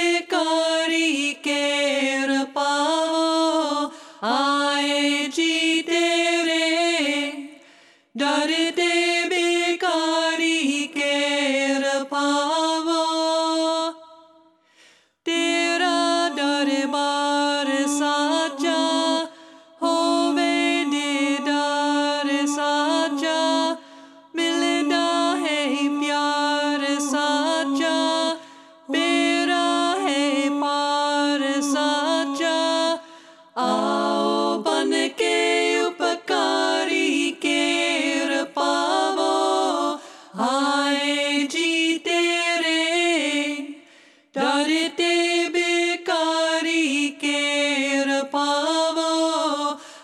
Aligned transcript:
apart. 12.09 12.48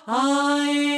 I 0.07 0.94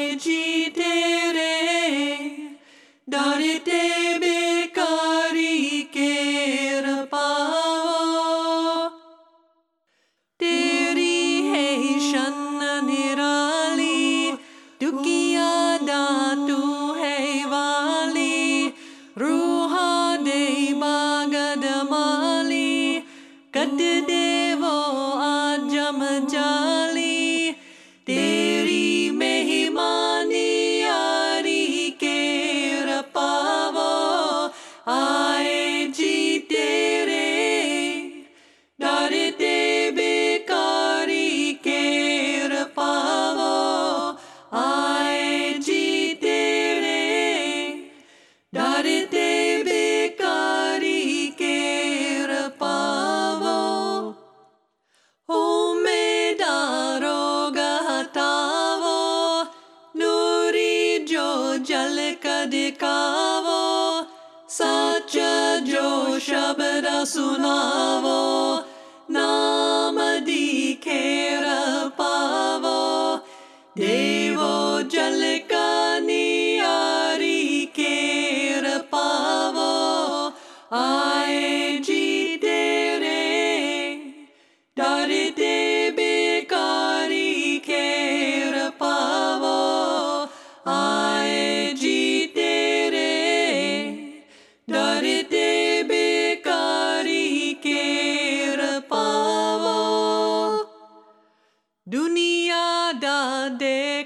Shabada 66.47 67.03
Sunavo 67.03 68.63
Namadi 69.11 70.80
Kerapa. 70.80 72.17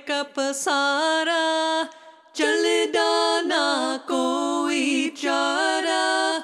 makeup 0.07 0.55
sara 0.55 1.87
chale 2.33 2.91
da 2.91 3.41
na 3.45 3.99
koi 4.07 5.11
chara 5.15 6.43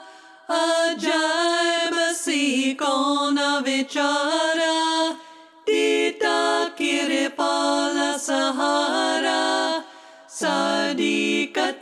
ajay 0.49 1.89
basi 1.95 2.77
kon 2.77 3.35
vichara 3.65 5.17
dita 5.65 6.71
kirpa 6.77 8.19
sahara 8.27 9.83
sadikat 10.39 11.76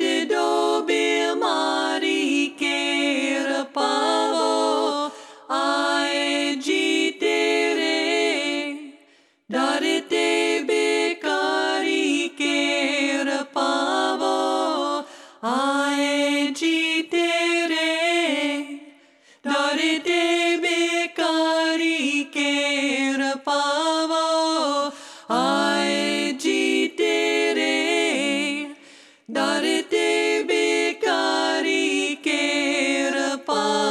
Bye. 33.46 33.85